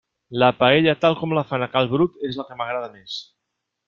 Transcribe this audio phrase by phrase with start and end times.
[0.43, 3.19] La paella tal com la fan a cal Brut és la que m'agrada més.